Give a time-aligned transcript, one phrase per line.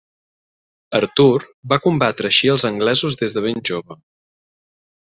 [0.99, 1.43] Artur
[1.75, 4.03] va combatre així als anglesos des de ben jove.